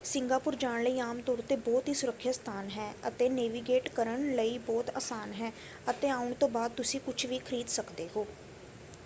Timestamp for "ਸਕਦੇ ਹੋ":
7.69-8.25